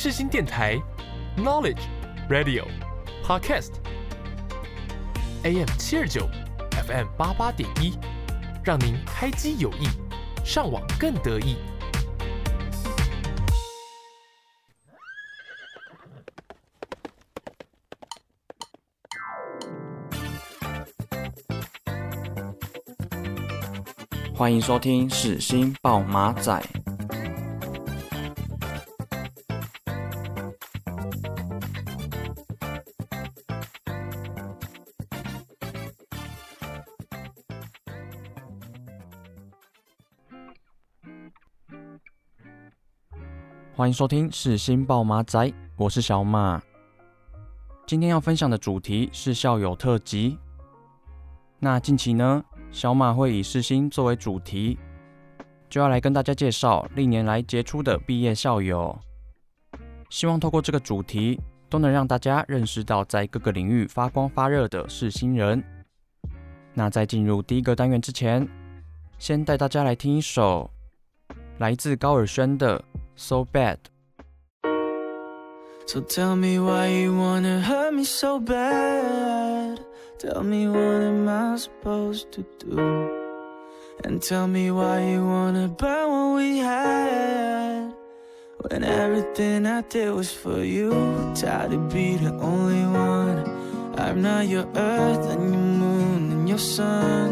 [0.00, 0.80] 世新电台
[1.36, 1.80] ，Knowledge
[2.30, 2.64] Radio
[3.24, 3.66] Podcast，AM
[5.76, 6.28] 七二九
[6.86, 7.98] ，FM 八八点一，
[8.62, 9.88] 让您开机有益，
[10.44, 11.56] 上网更得意。
[24.32, 26.62] 欢迎收听世新报马仔。
[43.78, 46.60] 欢迎收听世新报马仔，我是小马。
[47.86, 50.36] 今天要分享的主题是校友特辑。
[51.60, 54.76] 那近期呢，小马会以世新作为主题，
[55.70, 58.98] 就要来跟大家介绍历年来杰出的毕业校友。
[60.10, 65.62] 希望透过这个主题，都能让大家认识到在各个领域发光发热的世新人。
[66.74, 68.44] 那在进入第一个单元之前，
[69.20, 70.68] 先带大家来听一首
[71.58, 72.76] 来自高尔宣的
[73.18, 79.80] 《So Bad》。So tell me why you wanna hurt me so bad.
[80.18, 82.78] Tell me what am I supposed to do?
[84.04, 87.92] And tell me why you wanna burn what we had.
[88.62, 90.90] When everything I did was for you.
[91.34, 93.38] Tired to be the only one.
[93.98, 97.30] I'm not your earth and your moon and your sun.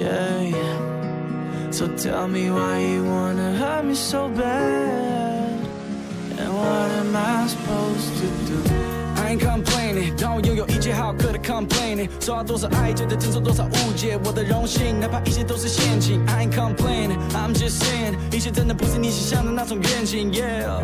[0.00, 0.85] Yeah, yeah.
[1.70, 5.60] So tell me why you wanna hurt me so bad.
[6.38, 8.65] And what am I supposed to do?
[9.35, 16.21] I ain't complaining，当我拥有一切好客的 complaining，受到多少爱就得承受多少误解，我的荣幸，哪怕一切都是陷阱。
[16.27, 20.31] I ain't complaining，I'm just saying，一切真的不是你想象的那种愿景。
[20.31, 20.81] Yeah，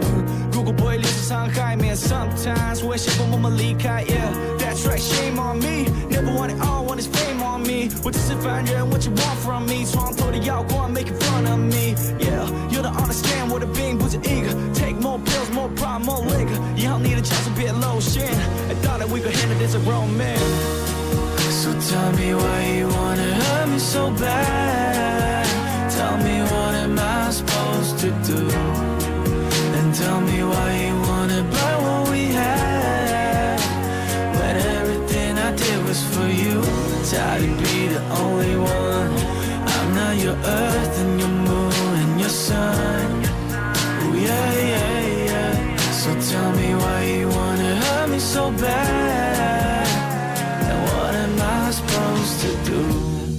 [0.52, 4.04] 如果不会留下伤害，Man sometimes 我会先默默离开。
[4.06, 7.90] Yeah，that's right，shame on me，never want it all，want is fame on me。
[8.04, 9.86] 我只是凡人，What you want from me？
[9.86, 16.60] 床头的耀光，making fun of me。Yeah，you don't understand，我的病不止一个，take more pills，more pride，more liquor，
[17.23, 18.35] the chance to be a lotion.
[18.71, 20.41] I thought that we could handle this a romance.
[21.63, 25.47] So tell me why you wanna hurt me so bad.
[25.91, 28.41] Tell me what am I supposed to do?
[29.79, 33.61] And tell me why you wanna buy what we had.
[34.39, 36.57] When everything I did was for you.
[37.11, 39.13] Tired to be the only one.
[39.75, 43.11] I'm not your earth and your moon and your sun.
[44.03, 45.77] Ooh yeah, yeah, yeah.
[46.03, 47.02] So tell me why
[48.42, 49.88] so bad.
[50.62, 52.82] And what am I supposed to do?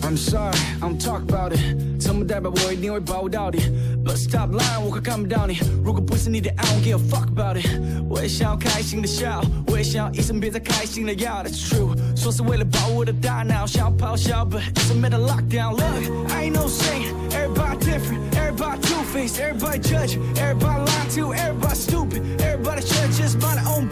[0.07, 1.61] I'm sorry, I don't talk about it.
[2.01, 3.59] 从不代表我一定会把握到底。
[4.05, 5.59] But stop lying，我快看不到你。
[5.85, 7.67] 如果不是你的爱，I don't give a fuck about it。
[8.09, 11.43] 我也想要开心的笑，我也想要一生别再开心的药。
[11.45, 23.13] That's true，说是为了保护我的大脑，想要咆哮，But it's a mental lockdown。Look，I ain't no saint，everybody different，everybody two-faced，everybody judge，everybody lie to，everybody stupid，everybody should
[23.13, 23.92] just mind their own business。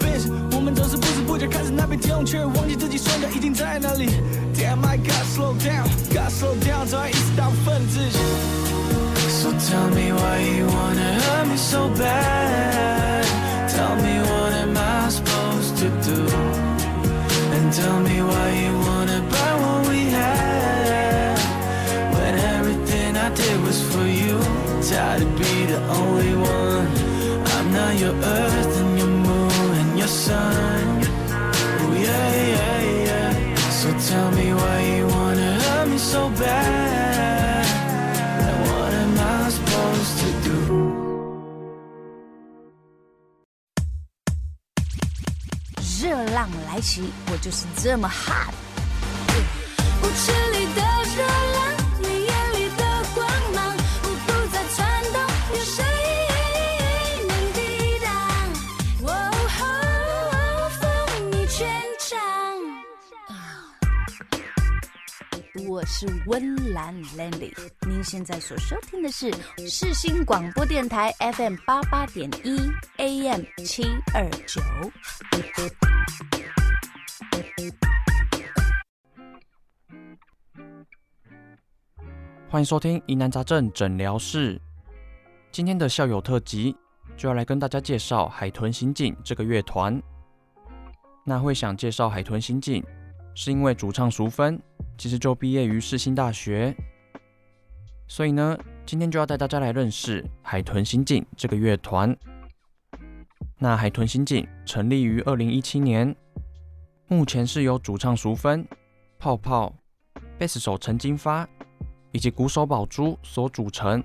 [1.41, 4.07] 都是不知不觉开始那边天却忘记自己双脚已经在哪里。
[4.53, 8.19] Damn，I gotta slow down，gotta slow down，早已意识到分自己。
[9.29, 13.25] So tell me why you wanna hurt me so bad.
[13.67, 16.25] Tell me what am I supposed to do?
[17.53, 21.39] And tell me why you wanna buy what we had.
[22.13, 24.39] When everything I did was for you.
[24.81, 26.87] Tired to be the only one.
[27.45, 30.80] I'm not your earth and your moon and your sun.
[34.12, 37.66] Tell me why you wanna hurt me so bad.
[38.46, 40.56] And what am I supposed to do?
[46.00, 46.02] 热
[46.34, 48.52] 浪来袭，我就是这么 hot。
[65.82, 67.52] 我是温岚 Landy，
[67.88, 69.32] 您现在所收听的是
[69.68, 72.56] 世新广播电台 FM 八八点一
[72.98, 73.82] AM 七
[74.14, 74.62] 二九。
[82.48, 84.60] 欢迎收听疑难杂症诊疗室。
[85.50, 86.76] 今天的校友特辑
[87.16, 90.00] 就要来跟大家介绍海豚刑警这个乐团。
[91.24, 92.84] 那会想介绍海豚刑警，
[93.34, 94.60] 是因为主唱淑芬
[94.98, 96.74] 其实就毕业于世新大学，
[98.06, 102.16] 所以呢，今天就要带大家来认识海豚刑警这个乐团。
[103.58, 106.14] 那海豚刑警成立于二零一七年，
[107.06, 108.66] 目前是由主唱淑芬、
[109.18, 109.72] 泡泡、
[110.38, 111.48] 贝斯手陈金发
[112.10, 114.02] 以及鼓手宝珠所组成。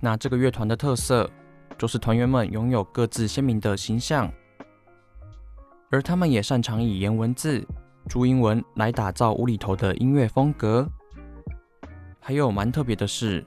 [0.00, 1.30] 那这个乐团的特色
[1.78, 4.30] 就是团员们拥有各自鲜明的形象，
[5.94, 7.64] 而他们也擅长以颜文字、
[8.08, 10.84] 注音文来打造无厘头的音乐风格。
[12.18, 13.46] 还有蛮特别的是，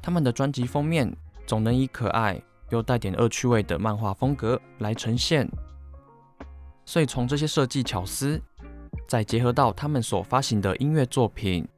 [0.00, 1.14] 他们的专辑封面
[1.46, 5.46] 总能以可爱，又带点恶趣味的漫画风格来呈现，
[6.86, 8.40] 所以从这些设计巧思，
[9.06, 11.68] 再结合到他们所发行的音乐作品，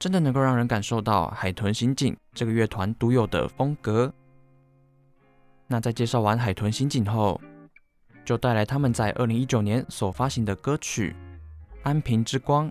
[0.00, 4.12] 真的能够让人感受到海豚刑警这个乐团独有的风格。
[5.68, 7.40] 那在介绍完海豚刑警后，
[8.26, 11.14] 就带来他们在二零一九年所发行的歌曲
[11.84, 12.68] 《安平之光》。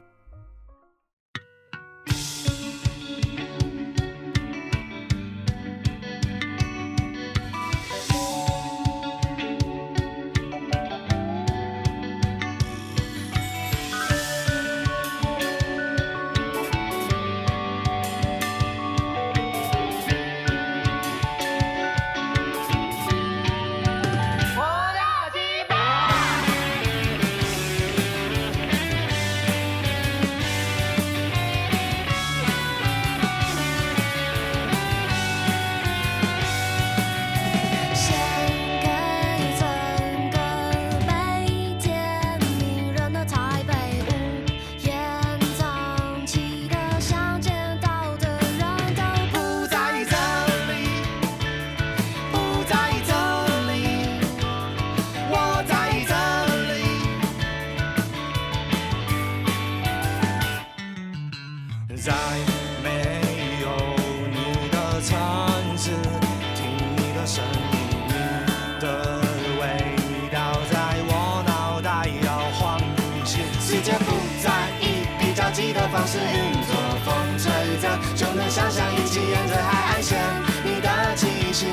[76.16, 76.72] 是云朵，
[77.04, 77.52] 风吹
[77.82, 80.18] 着，就能想象一起沿着海岸线，
[80.64, 81.66] 你的气息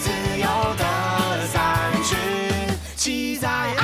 [0.00, 0.10] 自
[0.40, 2.16] 由的散去，
[2.96, 3.75] 骑在。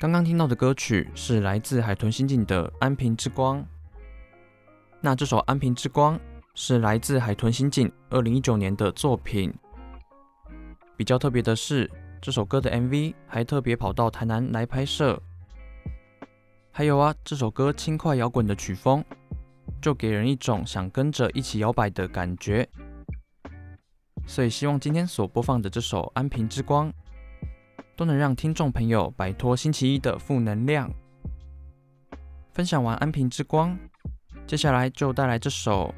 [0.00, 3.62] 刚刚听到的歌曲是来自海豚刑警的《安平之光》。
[4.98, 6.16] 那这首《安平之光》
[6.54, 9.52] 是来自海豚刑警二零一九年的作品。
[10.96, 15.20] 比较特别的是，这首歌的 MV 还特别跑到台南来拍摄。
[16.70, 19.04] 还有啊，这首歌轻快摇滚的曲风，
[19.82, 22.66] 就给人一种想跟着一起摇摆的感觉。
[24.26, 26.88] 所以希望今天所播放的这首《安平之光》，
[28.00, 30.90] 都能让听众朋友摆脱星期一的负能量。
[32.50, 33.76] 分享完《安平之光》，
[34.46, 35.94] 接下来就带来这首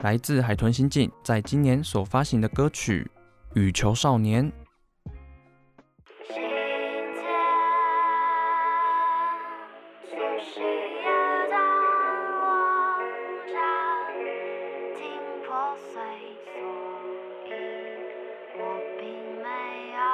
[0.00, 3.08] 来自海豚刑警在今年所发行的歌曲
[3.60, 4.50] 《羽球少年》。
[6.26, 6.34] 碎，
[15.92, 16.34] 所以
[18.58, 18.60] 我
[18.98, 19.06] 并
[19.36, 19.46] 没
[19.92, 20.13] 有。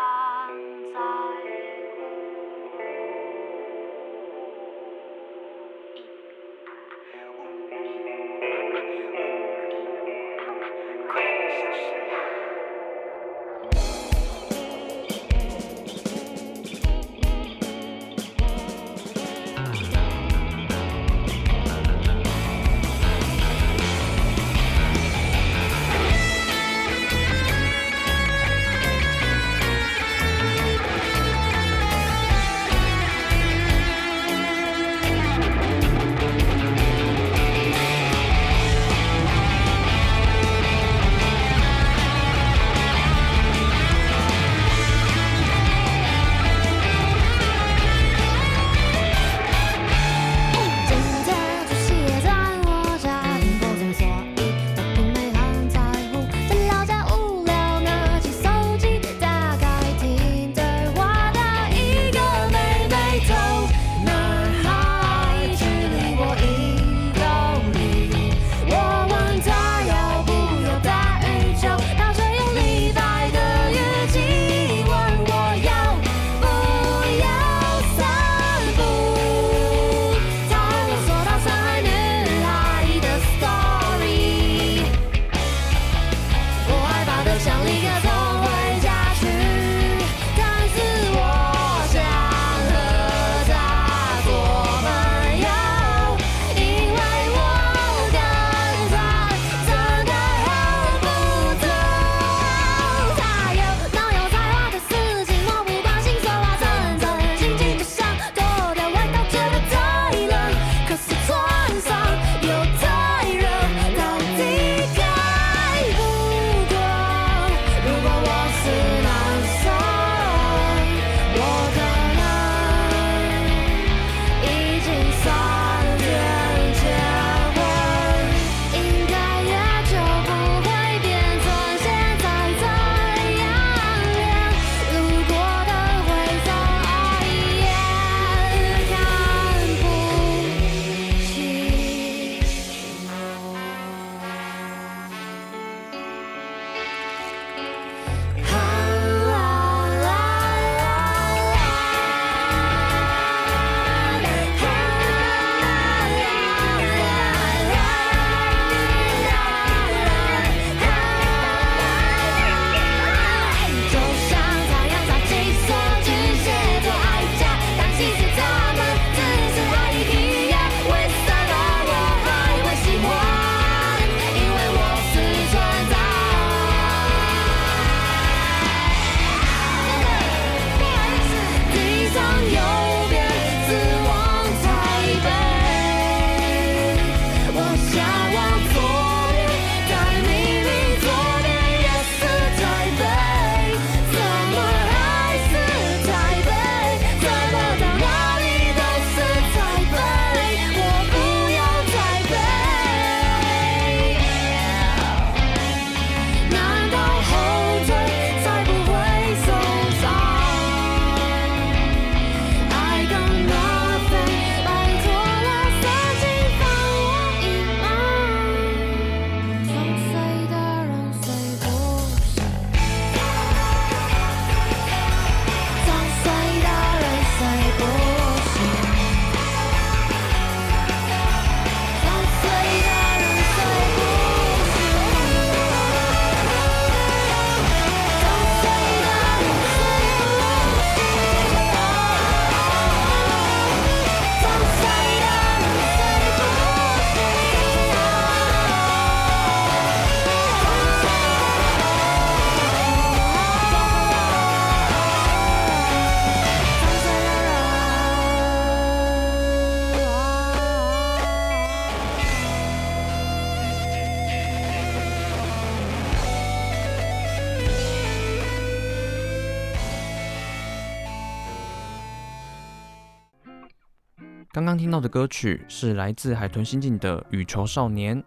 [274.61, 278.23] 刚刚听到的歌曲是来自海豚刑警的《羽球少年》，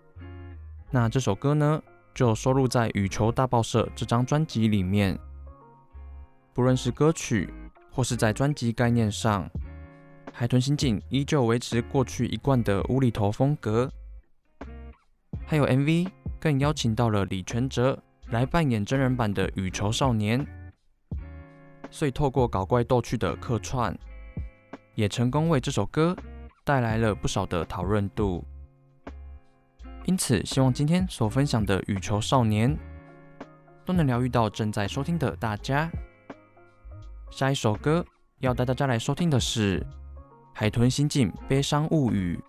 [0.89, 1.79] 那这首歌呢，
[2.11, 5.15] 就收录在《羽球大报社》这张专辑里面。
[6.51, 7.53] 不论是歌曲，
[7.91, 9.47] 或是在专辑概念上，
[10.33, 13.87] 海豚刑警依旧维持过去一贯的无厘头风格。
[15.45, 16.09] 还有 MV
[16.39, 20.43] 更邀请到了李权哲来扮演真人版的羽球少年，
[21.91, 23.95] 所以透过搞怪逗趣的客串。
[24.95, 26.15] 也成功为这首歌
[26.63, 28.45] 带来了不少的讨论度，
[30.05, 32.75] 因此希望今天所分享的《羽球少年》
[33.85, 35.89] 都能疗愈到正在收听的大家。
[37.31, 38.05] 下一首歌
[38.39, 39.79] 要带大家来收听的是
[40.53, 42.39] 《海豚心境悲伤物语》。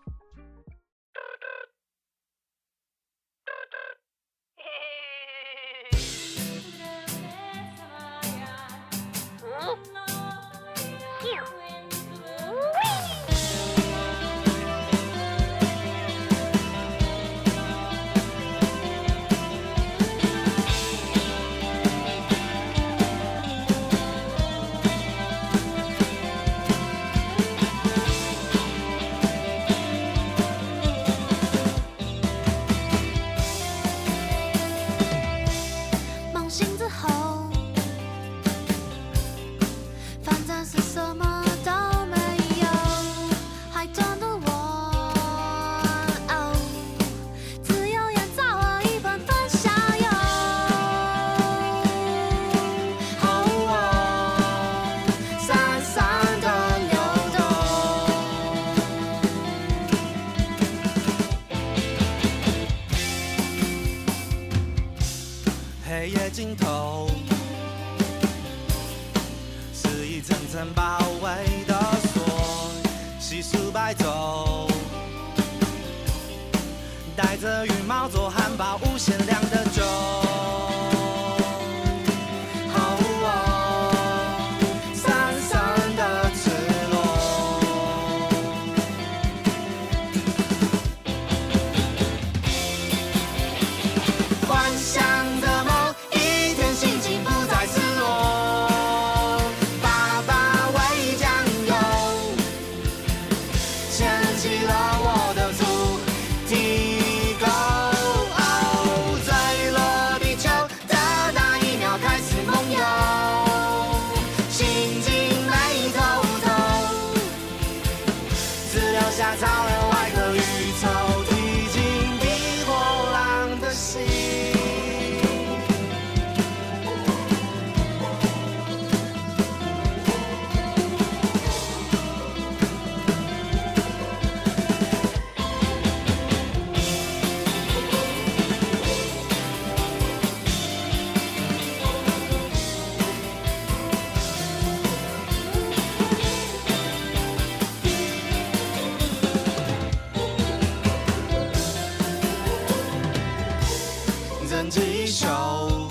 [154.75, 155.89] 几首。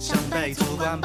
[0.00, 1.00] 想被主管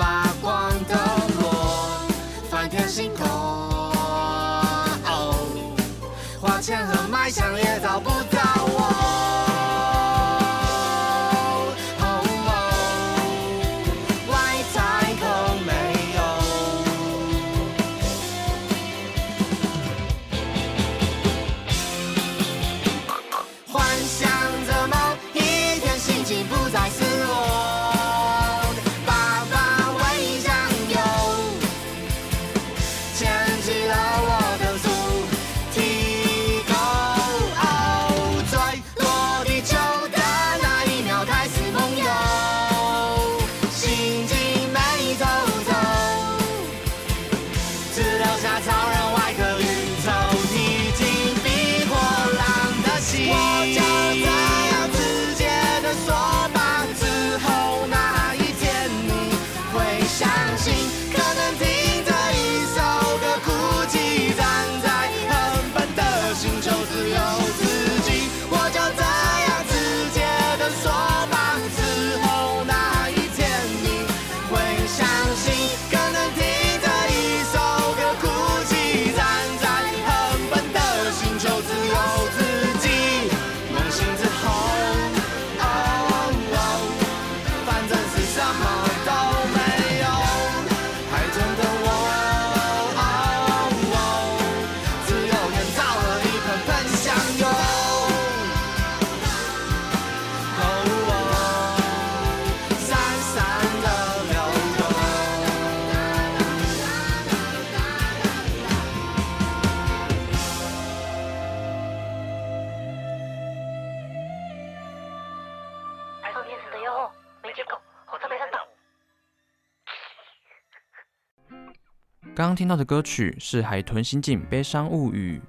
[122.38, 125.42] 刚刚听到的歌曲是海豚刑警悲伤物语，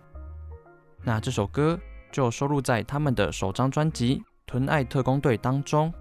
[1.03, 1.79] 那这首歌
[2.11, 5.93] 就收录在他们的首张专辑《豚爱特工队》当中。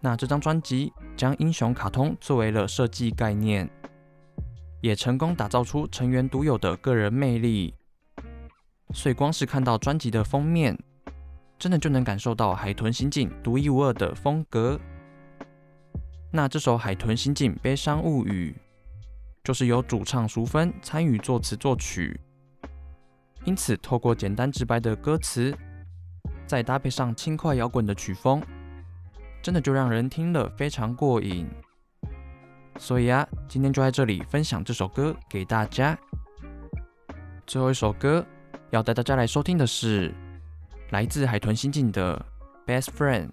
[0.00, 3.70] 那这张专辑将英雄卡通作为了设计概念，
[4.80, 7.72] 也成功打造出成员独有的个人魅力。
[8.92, 10.76] 所以光是看到专辑的封面，
[11.56, 14.76] 真的就能感受到海豚刑警独一无二的风格。
[16.32, 18.52] 那这首《海豚刑警悲伤物语》
[19.44, 22.18] 就是由主唱淑芬参与作词作曲，
[23.44, 25.52] 因此透过简单直白的歌词，
[26.46, 28.40] 再搭配上轻快摇滚的曲风，
[29.42, 31.48] 真的就让人听了非常过瘾。
[32.78, 35.98] 所以啊，今天就在这里分享这首歌给大家。
[37.44, 38.24] 最后一首歌
[38.70, 40.14] 要带大家来收听的是
[40.90, 42.24] 来自海豚刑警的
[42.70, 43.26] 《Best Friend》。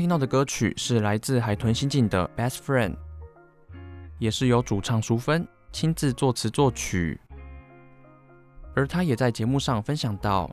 [0.00, 2.92] 听到的歌曲是来自海豚刑警的《Best Friend》，
[4.18, 7.20] 也是由主唱淑芬亲自作词作曲。
[8.74, 10.50] 而他也在节目上分享到，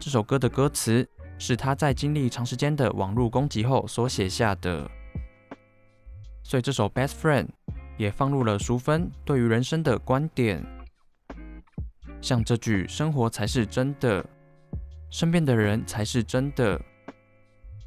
[0.00, 4.90] 这首歌的歌词是他在经历长时间的网络攻击后所写下的。
[6.42, 7.46] 所以这首《Best Friend》
[7.96, 10.60] 也放入了淑芬对于人生的观点，
[12.20, 14.26] 像这句“生活才是真的，
[15.08, 16.80] 身边的人才是真的”，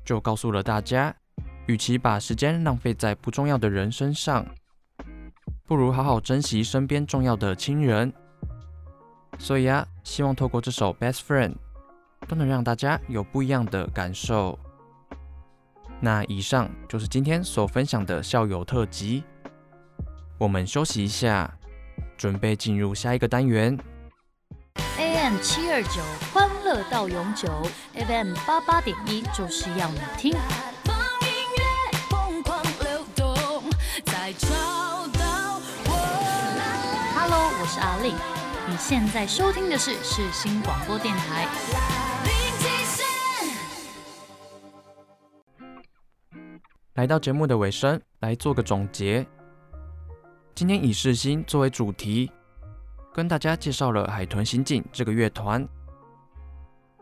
[0.06, 1.14] 就告诉了大家，
[1.66, 4.46] 与其把时间浪费在不重要的人身上，
[5.66, 8.14] 不如好好珍惜身边重要的亲人。
[9.40, 11.52] 所以啊，希望透过这首《Best Friend》，
[12.28, 14.58] 都能让大家有不一样的感受。
[16.00, 19.24] 那以上就是今天所分享的校友特辑。
[20.38, 21.52] 我们休息一下，
[22.16, 23.78] 准备进入下一个单元。
[24.98, 27.48] AM 七二九，欢乐到永久
[27.94, 30.36] ；FM 八八点一，就是要你听。
[37.16, 38.14] Hello，我是阿令。
[38.68, 41.48] 你现在收听的是世新广播电台。
[46.96, 49.26] 来到节目的尾声，来做个总结。
[50.54, 52.30] 今天以世新作为主题，
[53.14, 55.66] 跟大家介绍了海豚刑警这个乐团。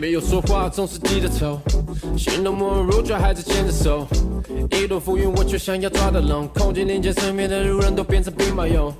[0.00, 1.60] 没有说话，总是低着头，
[2.16, 4.06] 心都没入，却还在牵着手。
[4.70, 6.48] 一朵浮云，我却想要抓得拢。
[6.54, 8.92] 空气凝结，身边的路人都变成兵马俑。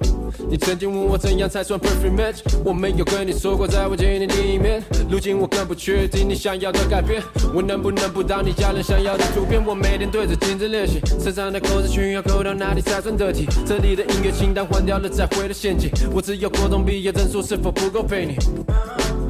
[0.46, 4.82] 你曾经问我怎样才算 perfect match，我没有跟你说过，在我经历里面。
[5.10, 7.22] 如今我更不确定你想要的改变，
[7.54, 9.64] 我能不能不当你家人想要的图片？
[9.64, 13.46] 我每天对着镜子练习，身上的扣子需要扣到哪里才算得体？
[13.66, 18.36] 这里的音乐清单换掉了再回的陷阱，我只有高中毕业证书，是否不够陪你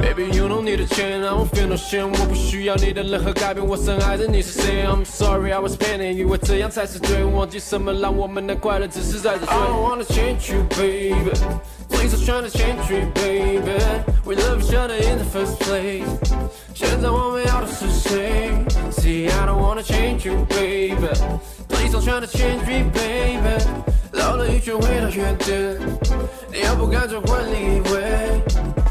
[0.08, 2.12] ？Baby, you don't need a chain, I don't feel no shame。
[2.12, 4.86] 我不需要你的任何改变，我深爱着你是谁？
[4.86, 7.24] I'm sorry, I was painting，以为这样才是对。
[7.24, 9.48] 忘记什么让我们的快乐只是在这里。
[9.48, 11.32] I don't wanna change you, baby.
[11.90, 13.80] Please don't try to change me, baby.
[14.26, 16.04] We love each other in the first place.
[16.74, 18.52] 现在我们要的是谁？
[18.92, 21.08] See, I don't wanna change you, baby.
[21.70, 23.64] Please don't try to change me, baby.
[24.12, 25.78] 绕了一圈回到原点，
[26.52, 28.42] 你要不干脆换另一位。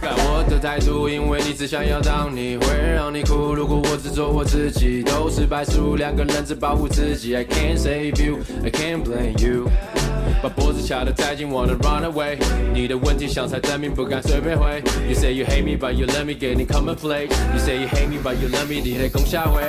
[0.07, 2.65] 改我的态度，因为你只想要当你会
[2.95, 3.53] 让你哭。
[3.53, 5.97] 如果我只做我自己，都是白输。
[5.97, 9.69] 两个人只保护自己，I can't save you, I can't blame you。
[10.41, 12.37] 把脖子掐得太紧，wanna run away。
[12.73, 14.81] 你的问题想猜证明，不敢随便回。
[15.09, 17.23] You say you hate me, but you love me 给你 come and play。
[17.23, 19.61] You say you hate me, but you love me 你得攻下回。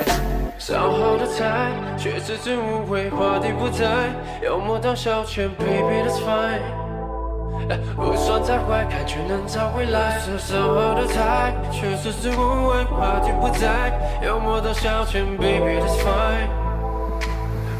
[0.56, 3.84] 烧好的菜，却吃之无味，话题不在，
[4.44, 6.77] 幽默当消遣，baby that's fine。
[7.96, 10.20] 不算太坏，感觉能找回来。
[10.24, 16.48] 这时候的菜，却食之无味，话题不在，幽默到消遣，baby that's fine。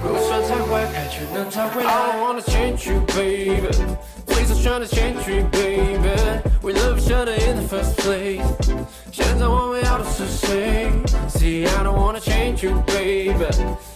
[0.01, 1.91] 不算太坏，感觉能找回来。
[1.91, 3.69] I don't wanna change you, baby.
[4.48, 6.42] Please don't try to change me, baby.
[6.62, 8.44] We love each other in the first place.
[9.12, 10.92] 现在我们要的是谁？
[11.30, 13.46] See, I don't wanna change you, baby.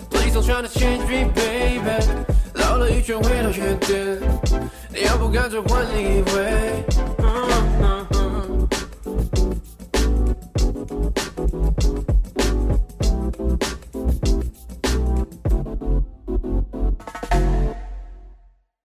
[0.10, 2.04] Please don't try to change me, baby.
[2.54, 4.20] 绕了一圈回到原点。
[4.94, 6.84] 你要不干脆换另一位？